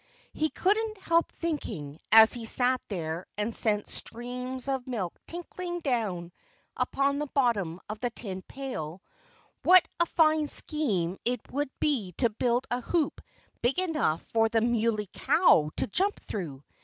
He 0.33 0.49
couldn't 0.49 0.97
help 0.97 1.31
thinking, 1.31 1.99
as 2.11 2.33
he 2.33 2.47
sat 2.47 2.81
there 2.87 3.27
and 3.37 3.53
sent 3.53 3.87
streams 3.87 4.67
of 4.67 4.87
milk 4.87 5.13
tinkling 5.27 5.79
down 5.81 6.31
upon 6.75 7.19
the 7.19 7.27
bottom 7.35 7.79
of 7.87 7.99
the 7.99 8.09
tin 8.09 8.41
pail, 8.41 9.03
what 9.61 9.87
a 9.99 10.07
fine 10.07 10.47
scheme 10.47 11.19
it 11.23 11.39
would 11.51 11.69
be 11.79 12.13
to 12.13 12.31
build 12.31 12.65
a 12.71 12.81
hoop 12.81 13.21
big 13.61 13.77
enough 13.77 14.23
for 14.23 14.49
the 14.49 14.61
Muley 14.61 15.07
Cow 15.13 15.69
to 15.77 15.85
jump 15.85 16.19
through. 16.19 16.63